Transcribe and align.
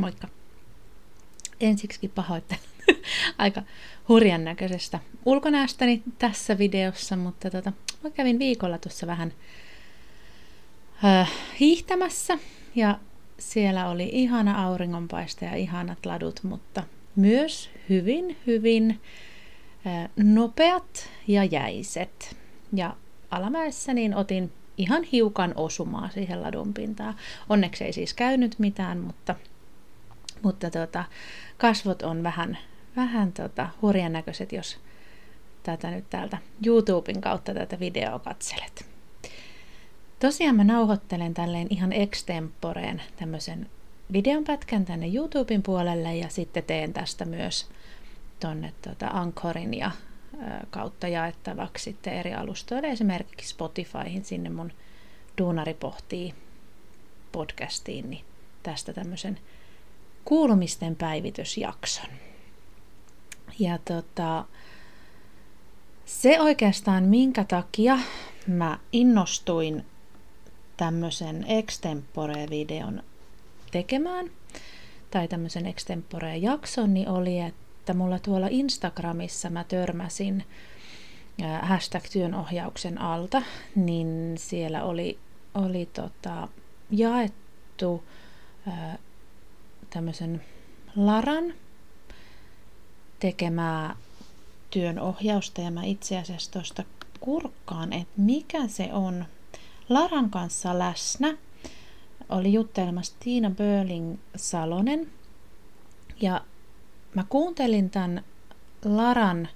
Moikka! 0.00 0.28
Ensiksi 1.60 2.08
pahoittelen 2.08 2.62
aika 3.38 3.62
hurjan 4.08 4.44
näköisestä 4.44 4.98
ulkonäöstäni 5.24 6.02
tässä 6.18 6.58
videossa, 6.58 7.16
mutta 7.16 7.50
tota, 7.50 7.72
mä 8.04 8.10
kävin 8.10 8.38
viikolla 8.38 8.78
tuossa 8.78 9.06
vähän 9.06 9.32
äh, 11.04 11.30
hiihtämässä 11.60 12.38
ja 12.74 12.98
siellä 13.38 13.88
oli 13.88 14.10
ihana 14.12 14.64
auringonpaiste 14.66 15.46
ja 15.46 15.54
ihanat 15.56 16.06
ladut, 16.06 16.40
mutta 16.42 16.82
myös 17.16 17.70
hyvin, 17.88 18.36
hyvin 18.46 19.00
äh, 19.86 20.10
nopeat 20.16 21.10
ja 21.26 21.44
jäiset. 21.44 22.36
Ja 22.72 22.96
alamäessä 23.30 23.94
niin 23.94 24.14
otin 24.14 24.52
ihan 24.76 25.02
hiukan 25.02 25.52
osumaa 25.56 26.10
siihen 26.14 26.42
ladun 26.42 26.74
pintaan. 26.74 27.14
Onneksi 27.48 27.84
ei 27.84 27.92
siis 27.92 28.14
käynyt 28.14 28.58
mitään, 28.58 28.98
mutta, 28.98 29.34
mutta 30.42 30.70
tota, 30.70 31.04
kasvot 31.58 32.02
on 32.02 32.22
vähän, 32.22 32.58
vähän 32.96 33.32
tota, 33.32 33.68
hurjan 33.82 34.12
näköiset, 34.12 34.52
jos 34.52 34.78
tätä 35.62 35.90
nyt 35.90 36.10
täältä 36.10 36.38
YouTuben 36.66 37.20
kautta 37.20 37.54
tätä 37.54 37.80
videoa 37.80 38.18
katselet. 38.18 38.86
Tosiaan 40.20 40.56
mä 40.56 40.64
nauhoittelen 40.64 41.34
tälleen 41.34 41.66
ihan 41.70 41.92
extemporeen 41.92 43.02
tämmöisen 43.16 43.70
videonpätkän 44.12 44.84
tänne 44.84 45.10
YouTuben 45.14 45.62
puolelle 45.62 46.16
ja 46.16 46.28
sitten 46.28 46.62
teen 46.62 46.92
tästä 46.92 47.24
myös 47.24 47.68
tonne 48.40 48.72
tota 48.82 49.06
Anchorin 49.06 49.74
ja 49.74 49.90
kautta 50.70 51.08
jaettavaksi 51.08 51.84
sitten 51.84 52.14
eri 52.14 52.34
alustoille, 52.34 52.90
esimerkiksi 52.90 53.48
Spotifyhin 53.48 54.24
sinne 54.24 54.50
mun 54.50 54.72
Duunari 55.38 55.74
pohtii 55.74 56.34
podcastiin, 57.32 58.10
niin 58.10 58.24
tästä 58.62 58.92
tämmöisen 58.92 59.38
kuulumisten 60.24 60.96
päivitysjakson. 60.96 62.10
Ja 63.58 63.78
tota, 63.78 64.44
se 66.04 66.40
oikeastaan 66.40 67.04
minkä 67.04 67.44
takia 67.44 67.98
mä 68.46 68.78
innostuin 68.92 69.84
tämmöisen 70.76 71.44
extempore-videon 71.48 73.02
tekemään, 73.70 74.30
tai 75.10 75.28
tämmöisen 75.28 75.66
extempore-jakson, 75.66 76.94
niin 76.94 77.08
oli, 77.08 77.40
että 77.40 77.94
mulla 77.94 78.18
tuolla 78.18 78.46
Instagramissa 78.50 79.50
mä 79.50 79.64
törmäsin 79.64 80.44
hashtag 81.62 82.04
työnohjauksen 82.12 83.00
alta, 83.00 83.42
niin 83.74 84.34
siellä 84.38 84.84
oli, 84.84 85.18
oli 85.54 85.86
tota, 85.86 86.48
jaettu 86.90 88.04
tämmöisen 89.90 90.42
Laran 90.96 91.54
tekemää 93.20 93.96
työnohjausta 94.70 95.60
ja 95.60 95.70
mä 95.70 95.84
itse 95.84 96.18
asiassa 96.18 96.52
tuosta 96.52 96.84
kurkkaan, 97.20 97.92
että 97.92 98.14
mikä 98.16 98.68
se 98.68 98.88
on. 98.92 99.24
Laran 99.88 100.30
kanssa 100.30 100.78
läsnä 100.78 101.36
oli 102.28 102.52
juttelemassa 102.52 103.16
Tiina 103.20 103.50
Börling 103.50 104.18
Salonen 104.36 105.10
ja 106.20 106.40
mä 107.14 107.24
kuuntelin 107.28 107.90
tämän 107.90 108.24
Laran 108.84 109.48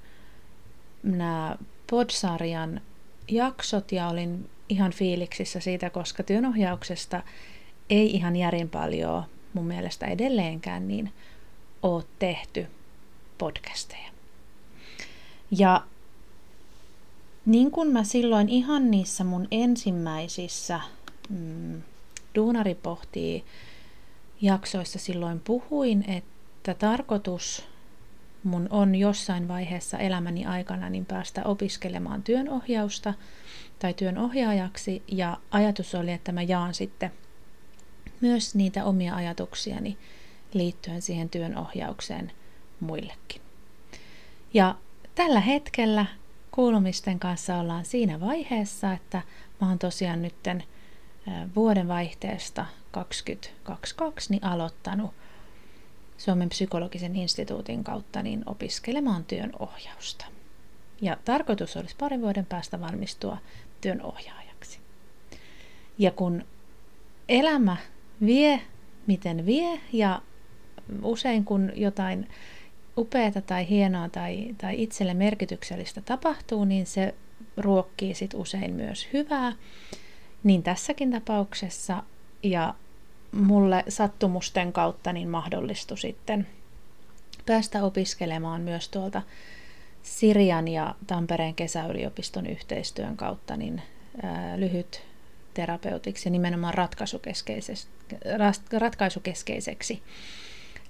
nämä 1.02 1.56
podsarjan 1.90 2.80
jaksot 3.28 3.92
ja 3.92 4.08
olin 4.08 4.50
ihan 4.68 4.92
fiiliksissä 4.92 5.60
siitä, 5.60 5.90
koska 5.90 6.22
työnohjauksesta 6.22 7.22
ei 7.90 8.10
ihan 8.10 8.36
järin 8.36 8.68
paljon 8.68 9.24
mun 9.54 9.66
mielestä 9.66 10.06
edelleenkään 10.06 10.88
niin 10.88 11.12
ole 11.82 12.04
tehty 12.18 12.66
podcasteja. 13.38 14.10
Ja 15.50 15.84
niin 17.46 17.70
kuin 17.70 17.88
mä 17.88 18.04
silloin 18.04 18.48
ihan 18.48 18.90
niissä 18.90 19.24
mun 19.24 19.48
ensimmäisissä 19.50 20.80
mm, 21.28 21.82
Duunari 22.34 22.74
pohtii 22.74 23.44
jaksoissa 24.40 24.98
silloin 24.98 25.40
puhuin, 25.40 26.04
että 26.10 26.74
tarkoitus 26.74 27.64
mun 28.44 28.68
on 28.70 28.94
jossain 28.94 29.48
vaiheessa 29.48 29.98
elämäni 29.98 30.46
aikana 30.46 30.90
niin 30.90 31.06
päästä 31.06 31.42
opiskelemaan 31.44 32.22
työnohjausta 32.22 33.14
tai 33.78 33.94
työnohjaajaksi 33.94 35.02
ja 35.08 35.36
ajatus 35.50 35.94
oli, 35.94 36.12
että 36.12 36.32
mä 36.32 36.42
jaan 36.42 36.74
sitten 36.74 37.12
myös 38.24 38.54
niitä 38.54 38.84
omia 38.84 39.14
ajatuksiani 39.14 39.98
liittyen 40.54 41.02
siihen 41.02 41.28
työnohjaukseen 41.28 42.32
muillekin. 42.80 43.42
Ja 44.54 44.74
tällä 45.14 45.40
hetkellä 45.40 46.06
kuulumisten 46.50 47.18
kanssa 47.18 47.56
ollaan 47.56 47.84
siinä 47.84 48.20
vaiheessa, 48.20 48.92
että 48.92 49.22
mä 49.60 49.68
oon 49.68 49.78
tosiaan 49.78 50.22
nytten 50.22 50.64
vuoden 51.56 51.88
vaihteesta 51.88 52.66
2022 52.90 54.30
niin 54.30 54.44
aloittanut 54.44 55.10
Suomen 56.18 56.48
psykologisen 56.48 57.16
instituutin 57.16 57.84
kautta 57.84 58.22
niin 58.22 58.42
opiskelemaan 58.46 59.24
työn 59.24 59.52
ohjausta. 59.58 60.26
Ja 61.00 61.16
tarkoitus 61.24 61.76
olisi 61.76 61.96
parin 61.98 62.20
vuoden 62.20 62.46
päästä 62.46 62.80
valmistua 62.80 63.38
työn 63.80 64.02
ohjaajaksi. 64.02 64.78
Ja 65.98 66.10
kun 66.10 66.44
elämä 67.28 67.76
vie, 68.26 68.60
miten 69.06 69.46
vie, 69.46 69.80
ja 69.92 70.22
usein 71.02 71.44
kun 71.44 71.72
jotain 71.74 72.28
upeata 72.98 73.40
tai 73.40 73.68
hienoa 73.68 74.08
tai, 74.08 74.54
tai 74.58 74.82
itselle 74.82 75.14
merkityksellistä 75.14 76.00
tapahtuu, 76.00 76.64
niin 76.64 76.86
se 76.86 77.14
ruokkii 77.56 78.14
sit 78.14 78.34
usein 78.34 78.74
myös 78.74 79.08
hyvää. 79.12 79.52
Niin 80.44 80.62
tässäkin 80.62 81.10
tapauksessa. 81.10 82.02
Ja 82.42 82.74
mulle 83.32 83.84
sattumusten 83.88 84.72
kautta 84.72 85.12
niin 85.12 85.28
mahdollistui 85.28 85.98
sitten 85.98 86.46
päästä 87.46 87.84
opiskelemaan 87.84 88.60
myös 88.60 88.88
tuolta 88.88 89.22
Sirian 90.02 90.68
ja 90.68 90.94
Tampereen 91.06 91.54
kesäyliopiston 91.54 92.46
yhteistyön 92.46 93.16
kautta 93.16 93.56
niin 93.56 93.82
ää, 94.22 94.60
lyhyt 94.60 95.02
terapeutiksi 95.54 96.28
ja 96.28 96.30
nimenomaan 96.30 96.74
ratkaisukeskeiseksi, 96.74 97.88
ratkaisukeskeiseksi 98.78 100.02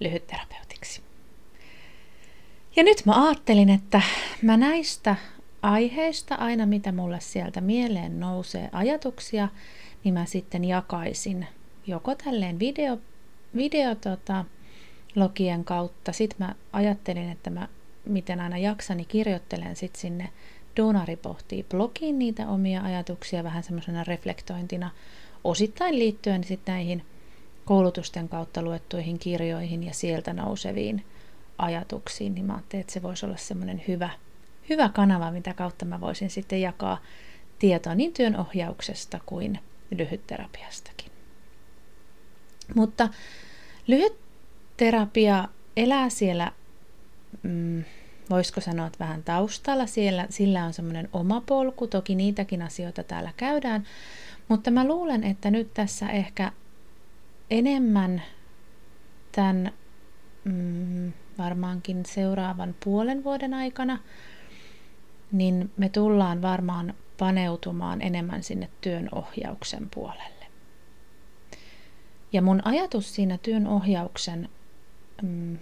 lyhytterapeutiksi. 0.01 1.01
Ja 2.77 2.83
nyt 2.83 3.07
mä 3.07 3.27
ajattelin, 3.27 3.71
että 3.71 4.03
mä 4.43 4.57
näistä 4.57 5.17
aiheista, 5.63 6.35
aina 6.35 6.67
mitä 6.67 6.93
mulle 6.93 7.21
sieltä 7.21 7.61
mieleen 7.61 8.21
nousee 8.21 8.69
ajatuksia, 8.73 9.49
niin 10.05 10.15
mä 10.15 10.27
sitten 10.27 10.65
jakaisin 10.65 11.47
joko 11.87 12.15
tälleen 12.15 12.59
video, 12.59 12.99
video 13.57 13.95
tota, 13.95 14.45
logien 15.17 15.65
kautta. 15.65 16.13
Sitten 16.13 16.47
mä 16.47 16.55
ajattelin, 16.73 17.31
että 17.31 17.51
mä 17.51 17.69
miten 18.07 18.41
aina 18.41 18.59
jaksani 18.59 19.05
kirjoittelen 19.05 19.77
sit 19.77 19.97
sinne 19.97 20.31
Donari 20.77 21.17
pohtii 21.17 21.63
blogiin 21.63 22.19
niitä 22.19 22.49
omia 22.49 22.83
ajatuksia 22.83 23.45
vähän 23.45 23.63
semmoisena 23.63 24.05
reflektointina 24.05 24.91
osittain 25.45 25.99
liittyen 25.99 26.45
sitten 26.45 26.73
näihin 26.73 27.05
koulutusten 27.65 28.29
kautta 28.29 28.63
luettuihin 28.63 29.19
kirjoihin 29.19 29.85
ja 29.85 29.95
sieltä 29.95 30.33
nouseviin 30.33 31.05
ajatuksiin, 31.59 32.35
niin 32.35 32.47
mä 32.47 32.53
ajattelin, 32.53 32.81
että 32.81 32.93
se 32.93 33.03
voisi 33.03 33.27
olla 33.27 33.37
semmoinen 33.37 33.83
hyvä, 33.89 34.11
hyvä 34.69 34.89
kanava, 34.89 35.31
mitä 35.31 35.55
kautta 35.55 35.85
mä 35.85 36.01
voisin 36.01 36.31
sitten 36.31 36.61
jakaa 36.61 36.99
tietoa 37.59 37.95
niin 37.95 38.13
työn 38.13 38.37
ohjauksesta 38.37 39.21
kuin 39.27 39.59
lyhytterapiastakin. 39.99 41.11
Mutta 42.75 43.09
lyhyt 43.87 44.17
terapia 44.77 45.49
elää 45.77 46.11
siellä, 46.11 46.53
mm, 47.43 47.85
voisiko 48.31 48.61
sanoa, 48.61 48.87
että 48.87 49.05
vähän 49.05 49.23
taustalla. 49.23 49.87
Siellä, 49.87 50.27
sillä 50.31 50.65
on 50.65 50.73
semmoinen 50.73 51.09
oma 51.13 51.41
polku, 51.41 51.87
toki 51.87 52.15
niitäkin 52.15 52.63
asioita 52.63 53.03
täällä 53.03 53.33
käydään, 53.37 53.85
mutta 54.49 54.71
mä 54.71 54.87
luulen, 54.87 55.25
että 55.25 55.51
nyt 55.51 55.75
tässä 55.75 56.09
ehkä 56.09 56.53
enemmän 57.51 58.23
tämän 59.33 59.73
mm, 60.45 61.13
varmaankin 61.39 62.07
seuraavan 62.07 62.75
puolen 62.85 63.25
vuoden 63.25 63.55
aikana, 63.55 63.99
niin 65.33 65.73
me 65.77 65.89
tullaan 65.89 66.43
varmaan 66.43 66.95
paneutumaan 67.19 68.03
enemmän 68.03 68.43
sinne 68.43 68.69
työn 68.81 69.09
ohjauksen 69.13 69.89
puolelle. 69.95 70.47
Ja 72.33 72.43
mun 72.43 72.63
ajatus 72.65 73.15
siinä 73.15 73.39
työn 73.39 73.67
ohjauksen 73.67 74.49
mm, 75.23 75.59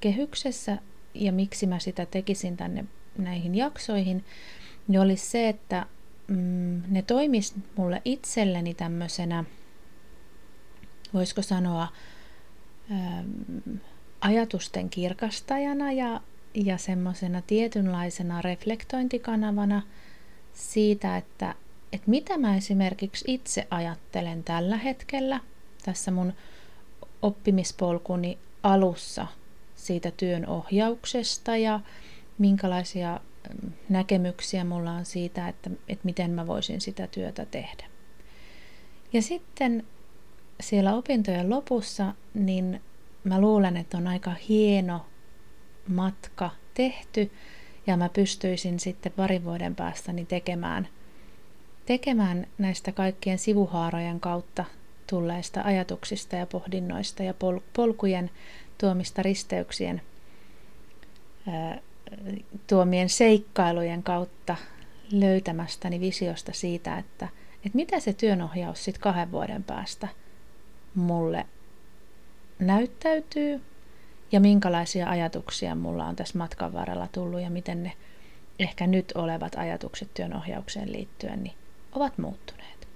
kehyksessä 0.00 0.78
ja 1.14 1.32
miksi 1.32 1.66
mä 1.66 1.78
sitä 1.78 2.06
tekisin 2.06 2.56
tänne 2.56 2.84
näihin 3.18 3.54
jaksoihin, 3.54 4.24
niin 4.88 5.00
olisi 5.00 5.26
se, 5.26 5.48
että 5.48 5.86
mm, 6.26 6.82
ne 6.88 7.02
toimis 7.02 7.54
mulle 7.76 8.02
itselleni 8.04 8.74
tämmöisenä, 8.74 9.44
voisiko 11.14 11.42
sanoa, 11.42 11.88
ajatusten 14.20 14.90
kirkastajana 14.90 15.92
ja, 15.92 16.20
ja 16.54 16.78
semmoisena 16.78 17.42
tietynlaisena 17.42 18.42
reflektointikanavana 18.42 19.82
siitä, 20.52 21.16
että, 21.16 21.54
että 21.92 22.10
mitä 22.10 22.38
mä 22.38 22.56
esimerkiksi 22.56 23.24
itse 23.28 23.66
ajattelen 23.70 24.44
tällä 24.44 24.76
hetkellä 24.76 25.40
tässä 25.84 26.10
mun 26.10 26.32
oppimispolkuni 27.22 28.38
alussa 28.62 29.26
siitä 29.86 30.10
työn 30.10 30.46
ohjauksesta 30.46 31.56
ja 31.56 31.80
minkälaisia 32.38 33.20
näkemyksiä 33.88 34.64
mulla 34.64 34.92
on 34.92 35.04
siitä, 35.04 35.48
että, 35.48 35.70
että 35.88 36.04
miten 36.04 36.30
mä 36.30 36.46
voisin 36.46 36.80
sitä 36.80 37.06
työtä 37.06 37.46
tehdä. 37.46 37.84
Ja 39.12 39.22
sitten 39.22 39.86
siellä 40.60 40.94
opintojen 40.94 41.50
lopussa, 41.50 42.14
niin 42.34 42.82
mä 43.24 43.40
luulen, 43.40 43.76
että 43.76 43.96
on 43.96 44.06
aika 44.06 44.34
hieno 44.48 45.06
matka 45.88 46.50
tehty 46.74 47.30
ja 47.86 47.96
mä 47.96 48.08
pystyisin 48.08 48.80
sitten 48.80 49.12
parin 49.12 49.44
vuoden 49.44 49.74
päästä 49.74 50.12
niin 50.12 50.26
tekemään, 50.26 50.88
tekemään 51.86 52.46
näistä 52.58 52.92
kaikkien 52.92 53.38
sivuhaarojen 53.38 54.20
kautta 54.20 54.64
tulleista 55.06 55.60
ajatuksista 55.64 56.36
ja 56.36 56.46
pohdinnoista 56.46 57.22
ja 57.22 57.34
pol- 57.34 57.60
polkujen 57.72 58.30
tuomista 58.82 59.22
risteyksien 59.22 60.02
tuomien 62.66 63.08
seikkailujen 63.08 64.02
kautta 64.02 64.56
löytämästäni 65.12 66.00
visiosta 66.00 66.52
siitä, 66.52 66.98
että, 66.98 67.28
että 67.56 67.76
mitä 67.76 68.00
se 68.00 68.12
työnohjaus 68.12 68.84
sitten 68.84 69.02
kahden 69.02 69.32
vuoden 69.32 69.64
päästä 69.64 70.08
mulle 70.94 71.46
näyttäytyy 72.58 73.60
ja 74.32 74.40
minkälaisia 74.40 75.08
ajatuksia 75.08 75.74
mulla 75.74 76.06
on 76.06 76.16
tässä 76.16 76.38
matkan 76.38 76.72
varrella 76.72 77.08
tullut 77.12 77.40
ja 77.40 77.50
miten 77.50 77.82
ne 77.82 77.92
ehkä 78.58 78.86
nyt 78.86 79.12
olevat 79.14 79.54
ajatukset 79.54 80.14
työnohjaukseen 80.14 80.92
liittyen 80.92 81.42
niin 81.42 81.56
ovat 81.92 82.18
muuttuneet. 82.18 82.88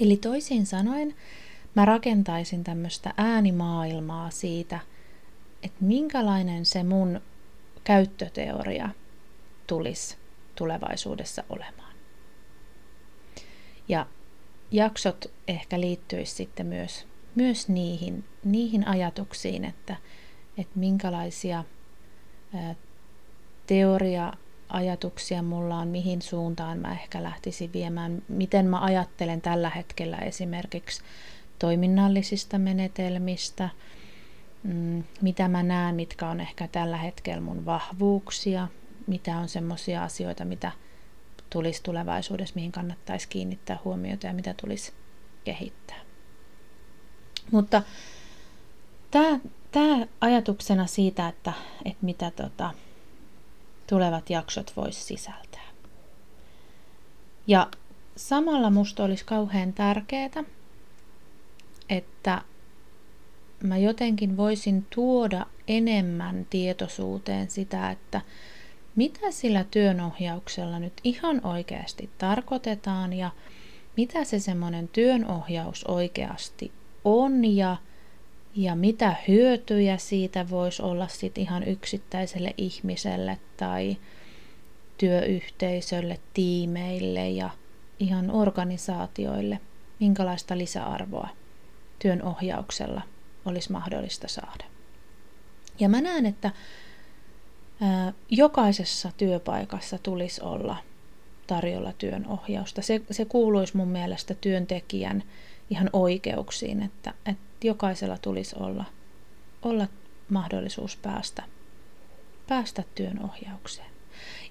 Eli 0.00 0.16
toisin 0.16 0.66
sanoen 0.66 1.14
mä 1.74 1.84
rakentaisin 1.84 2.64
tämmöistä 2.64 3.14
äänimaailmaa 3.16 4.30
siitä, 4.30 4.80
että 5.62 5.84
minkälainen 5.84 6.66
se 6.66 6.82
mun 6.82 7.20
käyttöteoria 7.84 8.88
tulisi 9.66 10.16
tulevaisuudessa 10.54 11.44
olemaan. 11.48 11.92
Ja 13.88 14.06
jaksot 14.70 15.24
ehkä 15.48 15.80
liittyisi 15.80 16.34
sitten 16.34 16.66
myös, 16.66 17.06
myös 17.34 17.68
niihin, 17.68 18.24
niihin 18.44 18.88
ajatuksiin, 18.88 19.64
että, 19.64 19.96
että 20.58 20.78
minkälaisia 20.78 21.64
teoria-ajatuksia 23.66 25.42
mulla 25.42 25.78
on, 25.78 25.88
mihin 25.88 26.22
suuntaan 26.22 26.78
mä 26.78 26.92
ehkä 26.92 27.22
lähtisin 27.22 27.72
viemään, 27.72 28.22
miten 28.28 28.66
mä 28.66 28.80
ajattelen 28.80 29.40
tällä 29.40 29.70
hetkellä 29.70 30.18
esimerkiksi 30.18 31.02
toiminnallisista 31.62 32.58
menetelmistä, 32.58 33.68
mm, 34.62 35.04
mitä 35.20 35.48
mä 35.48 35.62
näen, 35.62 35.94
mitkä 35.94 36.28
on 36.28 36.40
ehkä 36.40 36.68
tällä 36.68 36.96
hetkellä 36.96 37.40
mun 37.40 37.66
vahvuuksia, 37.66 38.68
mitä 39.06 39.36
on 39.36 39.48
semmoisia 39.48 40.04
asioita, 40.04 40.44
mitä 40.44 40.72
tulisi 41.50 41.82
tulevaisuudessa, 41.82 42.54
mihin 42.54 42.72
kannattaisi 42.72 43.28
kiinnittää 43.28 43.78
huomiota 43.84 44.26
ja 44.26 44.32
mitä 44.32 44.54
tulisi 44.60 44.92
kehittää. 45.44 46.00
Mutta 47.50 47.82
tämä, 49.10 49.40
tämä 49.70 50.06
ajatuksena 50.20 50.86
siitä, 50.86 51.28
että, 51.28 51.52
että 51.84 52.04
mitä 52.06 52.30
tota, 52.30 52.70
tulevat 53.86 54.30
jaksot 54.30 54.72
voisi 54.76 55.04
sisältää. 55.04 55.68
Ja 57.46 57.70
samalla 58.16 58.70
musta 58.70 59.04
olisi 59.04 59.24
kauhean 59.24 59.72
tärkeää, 59.72 60.44
että 61.92 62.42
mä 63.62 63.78
jotenkin 63.78 64.36
voisin 64.36 64.86
tuoda 64.94 65.46
enemmän 65.68 66.46
tietoisuuteen 66.50 67.50
sitä, 67.50 67.90
että 67.90 68.20
mitä 68.96 69.30
sillä 69.30 69.64
työnohjauksella 69.70 70.78
nyt 70.78 70.92
ihan 71.04 71.46
oikeasti 71.46 72.10
tarkoitetaan 72.18 73.12
ja 73.12 73.30
mitä 73.96 74.24
se 74.24 74.38
semmoinen 74.38 74.88
työnohjaus 74.88 75.84
oikeasti 75.84 76.72
on 77.04 77.56
ja, 77.56 77.76
ja 78.56 78.74
mitä 78.74 79.14
hyötyjä 79.28 79.96
siitä 79.96 80.50
voisi 80.50 80.82
olla 80.82 81.08
sit 81.08 81.38
ihan 81.38 81.68
yksittäiselle 81.68 82.54
ihmiselle 82.58 83.38
tai 83.56 83.96
työyhteisölle, 84.98 86.18
tiimeille 86.34 87.28
ja 87.28 87.50
ihan 88.00 88.30
organisaatioille, 88.30 89.60
minkälaista 90.00 90.58
lisäarvoa 90.58 91.28
työn 92.02 92.22
ohjauksella 92.22 93.02
olisi 93.44 93.72
mahdollista 93.72 94.28
saada. 94.28 94.64
Ja 95.78 95.88
mä 95.88 96.00
näen, 96.00 96.26
että 96.26 96.50
jokaisessa 98.30 99.10
työpaikassa 99.16 99.98
tulisi 99.98 100.42
olla 100.42 100.76
tarjolla 101.46 101.92
työn 101.92 102.26
ohjausta. 102.26 102.82
Se, 102.82 103.00
se 103.10 103.24
kuuluisi 103.24 103.76
mun 103.76 103.88
mielestä 103.88 104.34
työntekijän 104.34 105.22
ihan 105.70 105.90
oikeuksiin, 105.92 106.82
että, 106.82 107.14
että 107.26 107.66
jokaisella 107.66 108.18
tulisi 108.18 108.56
olla, 108.58 108.84
olla 109.62 109.86
mahdollisuus 110.28 110.96
päästä, 110.96 111.42
päästä 112.48 112.84
työn 112.94 113.24
ohjaukseen. 113.24 113.90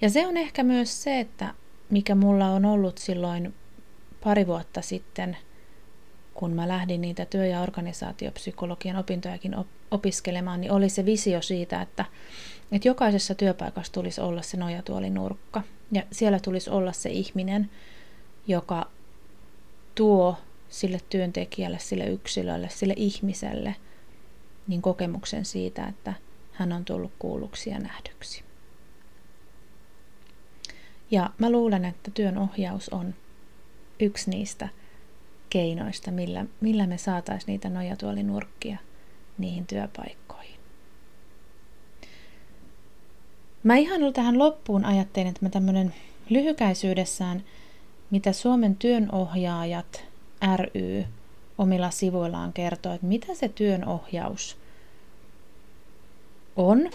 Ja 0.01 0.09
se 0.09 0.27
on 0.27 0.37
ehkä 0.37 0.63
myös 0.63 1.03
se, 1.03 1.19
että 1.19 1.53
mikä 1.89 2.15
mulla 2.15 2.47
on 2.47 2.65
ollut 2.65 2.97
silloin 2.97 3.53
pari 4.23 4.47
vuotta 4.47 4.81
sitten– 4.81 5.37
kun 6.33 6.51
mä 6.51 6.67
lähdin 6.67 7.01
niitä 7.01 7.25
työ- 7.25 7.45
ja 7.45 7.61
organisaatiopsykologian 7.61 8.95
opintojakin 8.95 9.55
opiskelemaan, 9.91 10.61
niin 10.61 10.71
oli 10.71 10.89
se 10.89 11.05
visio 11.05 11.41
siitä, 11.41 11.81
että, 11.81 12.05
että 12.71 12.87
jokaisessa 12.87 13.35
työpaikassa 13.35 13.93
tulisi 13.93 14.21
olla 14.21 14.41
se 14.41 14.57
nojatuolinurkka. 14.57 15.61
Ja 15.91 16.03
siellä 16.11 16.39
tulisi 16.39 16.69
olla 16.69 16.91
se 16.91 17.09
ihminen, 17.09 17.69
joka 18.47 18.87
tuo 19.95 20.37
sille 20.69 20.99
työntekijälle, 21.09 21.79
sille 21.79 22.05
yksilölle, 22.05 22.69
sille 22.69 22.93
ihmiselle 22.97 23.75
niin 24.67 24.81
kokemuksen 24.81 25.45
siitä, 25.45 25.85
että 25.87 26.13
hän 26.51 26.73
on 26.73 26.85
tullut 26.85 27.11
kuulluksi 27.19 27.69
ja 27.69 27.79
nähdyksi. 27.79 28.43
Ja 31.11 31.29
mä 31.37 31.49
luulen, 31.49 31.85
että 31.85 32.11
työn 32.11 32.37
ohjaus 32.37 32.89
on 32.89 33.15
yksi 33.99 34.29
niistä– 34.29 34.69
keinoista, 35.51 36.11
millä, 36.11 36.45
millä 36.61 36.87
me 36.87 36.97
saataisiin 36.97 37.47
niitä 37.47 37.69
nojatuolinurkkia 37.69 38.77
niihin 39.37 39.67
työpaikkoihin. 39.67 40.59
Mä 43.63 43.75
ihan 43.75 44.13
tähän 44.13 44.39
loppuun 44.39 44.85
ajattelin, 44.85 45.27
että 45.27 45.45
mä 45.45 45.49
tämmöinen 45.49 45.93
lyhykäisyydessään, 46.29 47.43
mitä 48.11 48.33
Suomen 48.33 48.75
työnohjaajat 48.75 50.05
ry 50.55 51.05
omilla 51.57 51.89
sivuillaan 51.89 52.53
kertoo, 52.53 52.93
että 52.93 53.07
mitä 53.07 53.35
se 53.35 53.49
työnohjaus 53.49 54.57
on. 56.55 56.89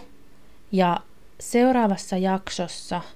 Ja 0.73 1.01
seuraavassa 1.41 2.17
jaksossa– 2.17 3.01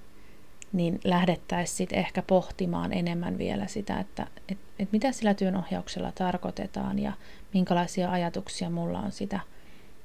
niin 0.72 1.00
lähdettäisiin 1.04 1.76
sitten 1.76 1.98
ehkä 1.98 2.22
pohtimaan 2.22 2.92
enemmän 2.92 3.38
vielä 3.38 3.66
sitä, 3.66 4.00
että 4.00 4.26
et, 4.48 4.58
et 4.78 4.92
mitä 4.92 5.12
sillä 5.12 5.34
työnohjauksella 5.34 6.12
tarkoitetaan 6.12 6.98
ja 6.98 7.12
minkälaisia 7.54 8.10
ajatuksia 8.10 8.70
mulla 8.70 8.98
on 8.98 9.12
sitä, 9.12 9.40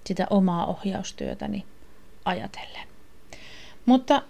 sitä 0.05 0.27
omaa 0.29 0.65
ohjaustyötäni 0.65 1.65
ajatellen. 2.25 2.87
Mutta 3.85 4.21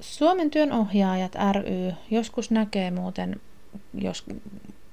Suomen 0.00 0.50
työnohjaajat 0.50 1.34
ry 1.52 1.92
joskus 2.10 2.50
näkee 2.50 2.90
muuten, 2.90 3.40
jos 3.94 4.24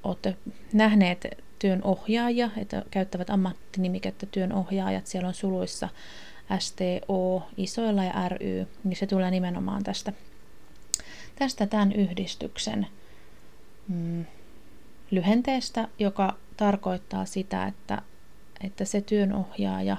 olette 0.04 0.36
nähneet 0.74 1.28
työnohjaaja, 1.60 2.50
että 2.58 2.84
käyttävät 2.92 3.30
ammattinimikettä 3.30 4.26
työnohjaajat, 4.26 5.08
siellä 5.08 5.28
on 5.28 5.34
suluissa 5.34 5.90
STO 6.60 7.48
isoilla 7.58 8.04
ja 8.04 8.30
ry, 8.30 8.68
niin 8.84 8.98
se 8.98 9.08
tulee 9.08 9.32
nimenomaan 9.32 9.84
tästä, 9.84 10.14
tästä 11.36 11.68
tämän 11.68 11.92
yhdistyksen 11.92 12.88
mm, 13.88 14.26
lyhenteestä, 15.12 15.88
joka 16.00 16.38
tarkoittaa 16.58 17.26
sitä, 17.26 17.66
että, 17.66 18.02
että 18.64 18.86
se 18.86 19.02
työnohjaaja 19.02 19.98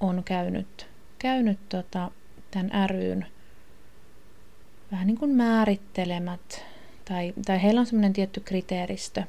on 0.00 0.22
käynyt, 0.24 0.86
käynyt 1.18 1.58
tota, 1.68 2.10
tämän 2.50 2.90
ryn 2.90 3.26
vähän 4.92 5.06
niin 5.06 5.18
kuin 5.18 5.30
määrittelemät, 5.30 6.64
tai, 7.04 7.34
tai 7.46 7.62
heillä 7.62 7.80
on 7.80 7.86
semmoinen 7.86 8.12
tietty 8.12 8.40
kriteeristö, 8.40 9.22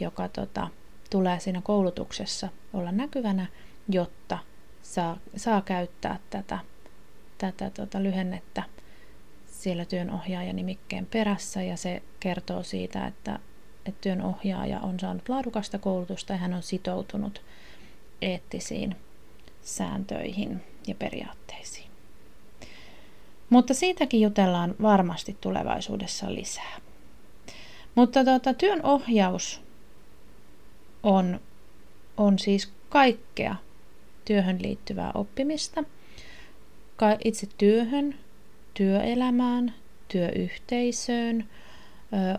joka 0.00 0.28
tota, 0.28 0.68
tulee 1.10 1.40
siinä 1.40 1.60
koulutuksessa 1.62 2.48
olla 2.72 2.92
näkyvänä, 2.92 3.46
jotta 3.88 4.38
saa, 4.84 5.16
saa 5.36 5.60
käyttää 5.60 6.18
tätä, 6.30 6.58
tätä 7.38 7.70
tota 7.70 8.02
lyhennettä 8.02 8.62
siellä 9.46 9.84
työnohjaajan 9.84 10.56
nimikkeen 10.56 11.06
perässä 11.06 11.62
ja 11.62 11.76
se 11.76 12.02
kertoo 12.20 12.62
siitä, 12.62 13.06
että, 13.06 13.38
että 13.86 14.00
työnohjaaja 14.00 14.80
on 14.80 15.00
saanut 15.00 15.28
laadukasta 15.28 15.78
koulutusta 15.78 16.32
ja 16.32 16.38
hän 16.38 16.54
on 16.54 16.62
sitoutunut 16.62 17.42
eettisiin 18.22 18.96
sääntöihin 19.62 20.62
ja 20.86 20.94
periaatteisiin. 20.94 21.90
Mutta 23.50 23.74
siitäkin 23.74 24.20
jutellaan 24.20 24.74
varmasti 24.82 25.36
tulevaisuudessa 25.40 26.34
lisää. 26.34 26.80
Mutta 27.94 28.24
tuota, 28.24 28.54
työn 28.54 28.82
ohjaus 28.82 29.60
on, 31.02 31.40
on 32.16 32.38
siis 32.38 32.72
kaikkea 32.88 33.56
työhön 34.24 34.62
liittyvää 34.62 35.10
oppimista. 35.14 35.84
Itse 37.24 37.48
työhön, 37.58 38.14
työelämään, 38.74 39.74
työyhteisöön, 40.08 41.44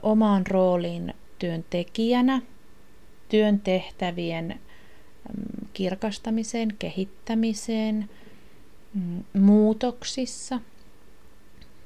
omaan 0.02 0.48
rooliin 0.48 1.14
työntekijänä, 1.40 2.42
työn 3.30 3.60
tehtävien 3.60 4.60
kirkastamiseen, 5.74 6.76
kehittämiseen, 6.80 8.10
mm, 8.94 9.24
muutoksissa, 9.42 10.60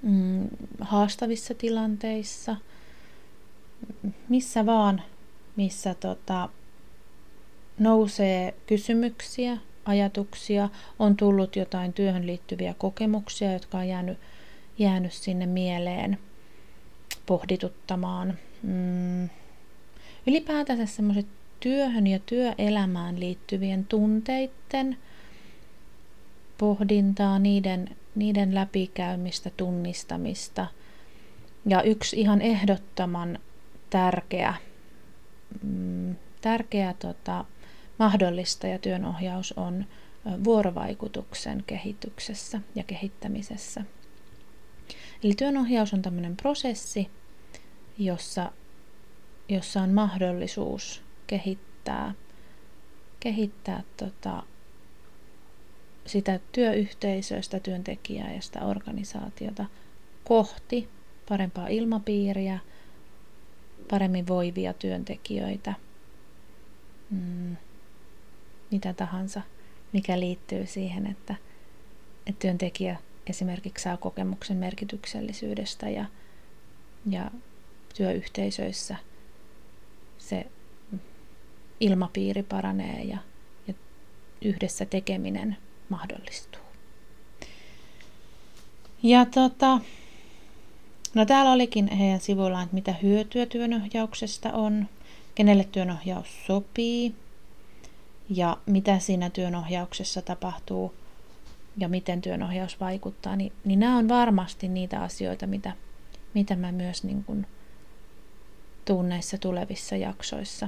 mm, 0.01 0.47
haastavissa 0.79 1.53
tilanteissa, 1.53 2.55
missä 4.29 4.65
vaan, 4.65 5.01
missä 5.55 5.93
tota, 5.93 6.49
nousee 7.79 8.53
kysymyksiä, 8.67 9.57
ajatuksia, 9.85 10.69
on 10.99 11.15
tullut 11.15 11.55
jotain 11.55 11.93
työhön 11.93 12.27
liittyviä 12.27 12.73
kokemuksia, 12.73 13.53
jotka 13.53 13.77
on 13.77 13.87
jäänyt, 13.87 14.17
jäänyt 14.77 15.13
sinne 15.13 15.45
mieleen 15.45 16.17
pohdituttamaan. 17.25 18.37
Mm. 18.63 19.29
Ylipäätänsä 20.27 20.85
semmoiset 20.85 21.25
työhön 21.59 22.07
ja 22.07 22.19
työelämään 22.19 23.19
liittyvien 23.19 23.85
tunteiden 23.85 24.97
pohdintaa, 26.57 27.39
niiden, 27.39 27.95
niiden 28.15 28.55
läpikäymistä, 28.55 29.49
tunnistamista. 29.57 30.67
Ja 31.65 31.81
yksi 31.81 32.19
ihan 32.19 32.41
ehdottoman 32.41 33.39
tärkeä, 33.89 34.53
mm, 35.63 36.15
tärkeä 36.41 36.95
tota, 36.99 37.45
mahdollistaja 37.99 38.79
työnohjaus 38.79 39.53
on 39.57 39.85
vuorovaikutuksen 40.43 41.63
kehityksessä 41.67 42.61
ja 42.75 42.83
kehittämisessä. 42.83 43.83
Eli 45.23 45.33
työnohjaus 45.33 45.93
on 45.93 46.01
tämmöinen 46.01 46.37
prosessi, 46.37 47.09
jossa, 47.97 48.51
jossa 49.49 49.81
on 49.81 49.89
mahdollisuus 49.89 51.01
kehittää, 51.27 52.13
kehittää 53.19 53.83
tota, 53.97 54.43
sitä 56.05 56.39
työyhteisöä, 56.51 57.41
sitä 57.41 57.59
työntekijää 57.59 58.33
ja 58.33 58.41
sitä 58.41 58.65
organisaatiota 58.65 59.65
kohti 60.23 60.89
parempaa 61.29 61.67
ilmapiiriä, 61.67 62.59
paremmin 63.89 64.27
voivia 64.27 64.73
työntekijöitä, 64.73 65.73
mm, 67.09 67.55
mitä 68.71 68.93
tahansa, 68.93 69.41
mikä 69.93 70.19
liittyy 70.19 70.65
siihen, 70.65 71.07
että, 71.07 71.35
että 72.25 72.39
työntekijä 72.39 72.97
esimerkiksi 73.27 73.83
saa 73.83 73.97
kokemuksen 73.97 74.57
merkityksellisyydestä 74.57 75.89
ja, 75.89 76.05
ja 77.09 77.31
työyhteisöissä 77.97 78.95
se 80.17 80.45
ilmapiiri 81.79 82.43
paranee 82.43 83.03
ja, 83.03 83.17
ja 83.67 83.73
yhdessä 84.41 84.85
tekeminen 84.85 85.57
mahdollistuu. 85.89 86.61
Ja 89.03 89.25
tota, 89.25 89.79
no 91.13 91.25
täällä 91.25 91.51
olikin 91.51 91.87
heidän 91.87 92.19
sivuillaan, 92.19 92.63
että 92.63 92.75
mitä 92.75 92.95
hyötyä 93.03 93.45
työnohjauksesta 93.45 94.53
on, 94.53 94.87
kenelle 95.35 95.63
työnohjaus 95.71 96.45
sopii 96.45 97.15
ja 98.29 98.57
mitä 98.65 98.99
siinä 98.99 99.29
työnohjauksessa 99.29 100.21
tapahtuu 100.21 100.93
ja 101.77 101.89
miten 101.89 102.21
työnohjaus 102.21 102.79
vaikuttaa, 102.79 103.35
niin, 103.35 103.51
niin 103.65 103.79
nämä 103.79 103.97
on 103.97 104.09
varmasti 104.09 104.67
niitä 104.67 105.01
asioita, 105.01 105.47
mitä, 105.47 105.71
mitä 106.33 106.55
mä 106.55 106.71
myös 106.71 107.03
niin 107.03 107.23
kuin 107.23 107.47
tunneissa 108.85 109.37
tulevissa 109.37 109.95
jaksoissa 109.95 110.67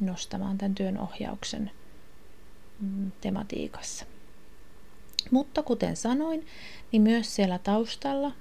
nostamaan 0.00 0.58
tämän 0.58 0.74
työn 0.74 0.98
ohjauksen 0.98 1.70
mm, 2.80 3.12
tematiikassa. 3.20 4.04
Mutta 5.30 5.62
kuten 5.62 5.96
sanoin, 5.96 6.46
niin 6.92 7.02
myös 7.02 7.34
siellä 7.34 7.58
taustalla 7.58 8.32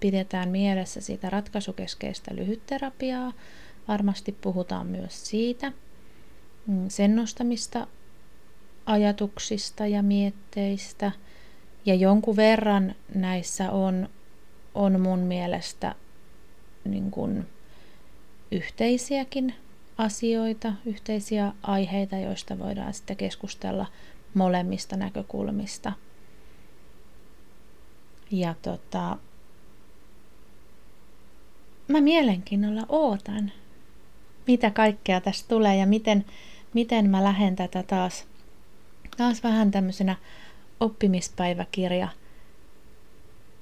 pidetään 0.00 0.48
mielessä 0.48 1.00
sitä 1.00 1.30
ratkaisukeskeistä 1.30 2.34
lyhytterapiaa. 2.34 3.32
Varmasti 3.88 4.32
puhutaan 4.32 4.86
myös 4.86 5.26
siitä, 5.26 5.72
sen 6.88 7.16
nostamista 7.16 7.86
ajatuksista 8.86 9.86
ja 9.86 10.02
mietteistä. 10.02 11.12
Ja 11.86 11.94
jonkun 11.94 12.36
verran 12.36 12.94
näissä 13.14 13.70
on, 13.70 14.08
on 14.74 15.00
mun 15.00 15.18
mielestä 15.18 15.94
niin 16.84 17.10
kuin 17.10 17.46
yhteisiäkin 18.50 19.54
asioita, 19.98 20.72
yhteisiä 20.86 21.52
aiheita, 21.62 22.16
joista 22.16 22.58
voidaan 22.58 22.94
sitten 22.94 23.16
keskustella 23.16 23.86
molemmista 24.34 24.96
näkökulmista. 24.96 25.92
Ja 28.30 28.54
tota, 28.62 29.16
mä 31.88 32.00
mielenkiinnolla 32.00 32.86
ootan, 32.88 33.52
mitä 34.46 34.70
kaikkea 34.70 35.20
tästä 35.20 35.48
tulee 35.48 35.76
ja 35.76 35.86
miten, 35.86 36.24
miten 36.74 37.10
mä 37.10 37.24
lähden 37.24 37.56
tätä 37.56 37.82
taas, 37.82 38.26
taas 39.16 39.42
vähän 39.42 39.70
tämmöisenä 39.70 40.16
oppimispäiväkirja 40.80 42.08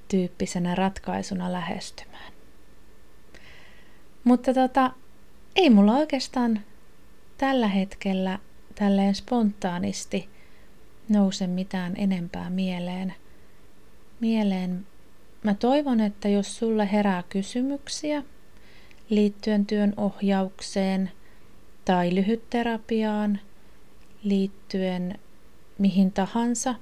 tyyppisenä 0.07 0.75
ratkaisuna 0.75 1.51
lähestymään. 1.51 2.33
Mutta 4.23 4.53
tota, 4.53 4.91
ei 5.55 5.69
mulla 5.69 5.93
oikeastaan 5.93 6.61
tällä 7.37 7.67
hetkellä 7.67 8.39
tälleen 8.75 9.15
spontaanisti 9.15 10.29
nouse 11.09 11.47
mitään 11.47 11.93
enempää 11.97 12.49
mieleen. 12.49 13.13
Mieleen. 14.19 14.85
Mä 15.43 15.53
toivon, 15.53 15.99
että 15.99 16.27
jos 16.27 16.57
sulle 16.57 16.91
herää 16.91 17.23
kysymyksiä 17.29 18.23
liittyen 19.09 19.65
työn 19.65 19.93
ohjaukseen 19.97 21.11
tai 21.85 22.15
lyhytterapiaan, 22.15 23.39
liittyen 24.23 25.19
mihin 25.77 26.11
tahansa 26.11 26.75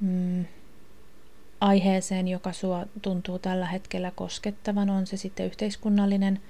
mm, 0.00 0.44
aiheeseen, 1.60 2.28
joka 2.28 2.52
sua 2.52 2.84
tuntuu 3.02 3.38
tällä 3.38 3.66
hetkellä 3.66 4.10
koskettavan, 4.10 4.90
on 4.90 5.06
se 5.06 5.16
sitten 5.16 5.46
yhteiskunnallinen 5.46 6.40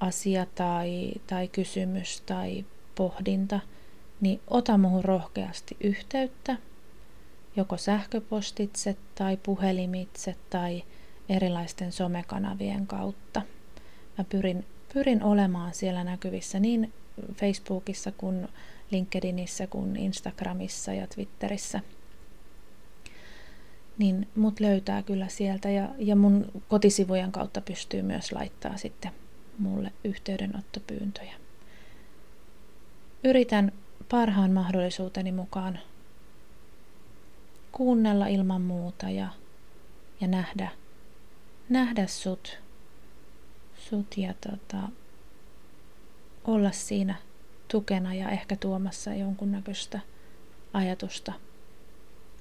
asia 0.00 0.46
tai, 0.54 1.12
tai 1.26 1.48
kysymys 1.48 2.20
tai 2.20 2.64
pohdinta, 2.94 3.60
niin 4.20 4.40
ota 4.48 4.78
muuhun 4.78 5.04
rohkeasti 5.04 5.76
yhteyttä, 5.80 6.56
joko 7.56 7.76
sähköpostitse 7.76 8.96
tai 9.14 9.36
puhelimitse 9.36 10.36
tai 10.50 10.82
erilaisten 11.28 11.92
somekanavien 11.92 12.86
kautta. 12.86 13.42
Mä 14.18 14.24
pyrin, 14.24 14.64
pyrin 14.94 15.22
olemaan 15.22 15.74
siellä 15.74 16.04
näkyvissä 16.04 16.60
niin 16.60 16.92
Facebookissa 17.34 18.12
kuin 18.12 18.48
LinkedInissä 18.90 19.66
kuin 19.66 19.96
Instagramissa 19.96 20.92
ja 20.92 21.06
Twitterissä. 21.06 21.80
Niin 23.98 24.28
mut 24.36 24.60
löytää 24.60 25.02
kyllä 25.02 25.28
sieltä 25.28 25.70
ja, 25.70 25.88
ja 25.98 26.16
mun 26.16 26.62
kotisivujen 26.68 27.32
kautta 27.32 27.60
pystyy 27.60 28.02
myös 28.02 28.32
laittaa 28.32 28.76
sitten 28.76 29.10
mulle 29.58 29.92
yhteydenottopyyntöjä. 30.04 31.34
Yritän 33.24 33.72
parhaan 34.08 34.50
mahdollisuuteni 34.50 35.32
mukaan 35.32 35.78
kuunnella 37.72 38.26
ilman 38.26 38.62
muuta 38.62 39.10
ja, 39.10 39.28
ja 40.20 40.28
nähdä, 40.28 40.68
nähdä 41.68 42.06
sut, 42.06 42.58
sut 43.90 44.16
ja 44.16 44.34
tota, 44.34 44.88
olla 46.44 46.72
siinä 46.72 47.14
tukena 47.68 48.14
ja 48.14 48.30
ehkä 48.30 48.56
tuomassa 48.56 49.14
jonkunnäköistä 49.14 50.00
ajatusta, 50.72 51.32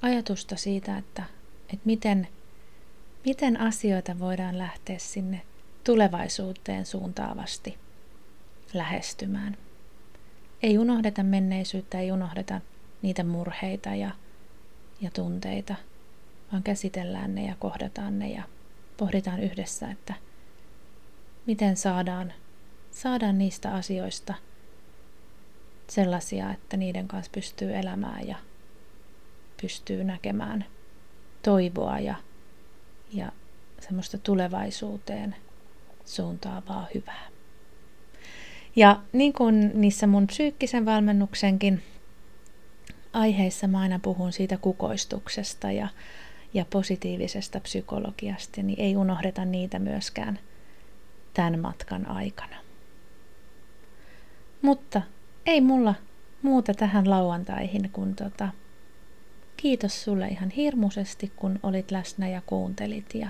ajatusta 0.02 0.56
siitä, 0.56 0.98
että, 0.98 1.24
että 1.64 1.86
miten, 1.86 2.28
miten 3.26 3.60
asioita 3.60 4.20
voidaan 4.20 4.58
lähteä 4.58 4.98
sinne 4.98 5.42
tulevaisuuteen 5.84 6.86
suuntaavasti 6.86 7.78
lähestymään. 8.74 9.58
Ei 10.64 10.78
unohdeta 10.78 11.24
menneisyyttä, 11.24 12.00
ei 12.00 12.12
unohdeta 12.12 12.62
niitä 13.02 13.24
murheita 13.24 13.96
ja, 13.96 14.12
ja 15.02 15.12
tunteita, 15.12 15.76
vaan 16.52 16.64
käsitellään 16.64 17.36
ne 17.36 17.46
ja 17.46 17.56
kohdataan 17.60 18.20
ne 18.20 18.30
ja 18.30 18.44
pohditaan 18.98 19.40
yhdessä, 19.40 19.92
että 19.92 20.27
miten 21.48 21.78
saadaan, 21.78 22.34
saadaan 22.92 23.38
niistä 23.38 23.74
asioista 23.74 24.34
sellaisia, 25.88 26.52
että 26.52 26.78
niiden 26.78 27.08
kanssa 27.08 27.32
pystyy 27.32 27.76
elämään 27.76 28.28
ja 28.28 28.36
pystyy 29.62 30.04
näkemään 30.04 30.66
toivoa 31.42 32.00
ja, 32.00 32.16
ja 33.14 33.32
semmoista 33.80 34.18
tulevaisuuteen 34.18 35.36
suuntaavaa 36.06 36.88
hyvää. 36.94 37.28
Ja 38.76 39.00
niin 39.14 39.34
kuin 39.34 39.72
niissä 39.74 40.08
mun 40.08 40.28
psyykkisen 40.28 40.86
valmennuksenkin 40.86 41.84
aiheissa 43.14 43.68
mä 43.68 43.80
aina 43.80 44.00
puhun 44.00 44.34
siitä 44.34 44.58
kukoistuksesta 44.58 45.72
ja, 45.72 45.88
ja 46.54 46.66
positiivisesta 46.70 47.60
psykologiasta, 47.60 48.64
niin 48.64 48.82
ei 48.82 48.96
unohdeta 48.96 49.46
niitä 49.46 49.80
myöskään 49.80 50.40
tämän 51.38 51.60
matkan 51.60 52.08
aikana. 52.08 52.56
Mutta 54.62 55.02
ei 55.46 55.62
mulla 55.62 55.96
muuta 56.42 56.74
tähän 56.74 57.10
lauantaihin 57.10 57.90
kuin 57.94 58.16
tota, 58.16 58.50
kiitos 59.58 60.04
sulle 60.04 60.28
ihan 60.28 60.50
hirmuisesti, 60.50 61.32
kun 61.36 61.60
olit 61.64 61.92
läsnä 61.92 62.30
ja 62.30 62.42
kuuntelit 62.46 63.16
ja, 63.16 63.30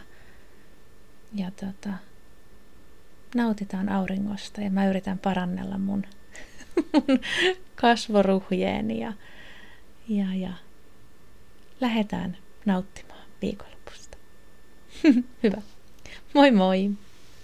ja 1.34 1.52
tota, 1.52 1.90
nautitaan 3.36 3.90
auringosta 3.90 4.62
ja 4.62 4.70
mä 4.70 4.88
yritän 4.88 5.20
parannella 5.20 5.78
mun, 5.78 6.04
mun 6.94 7.20
kasvoruhjeeni 7.76 9.00
ja, 9.00 9.14
ja, 10.10 10.36
ja 10.36 10.54
lähdetään 11.82 12.38
nauttimaan 12.66 13.28
viikonlopusta. 13.42 14.18
Hyvä. 15.44 15.62
Moi 16.34 16.52
moi! 16.52 16.92